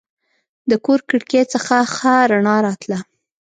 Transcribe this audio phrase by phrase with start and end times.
[0.69, 2.99] د کور کړکۍ څخه ښه رڼا راتله.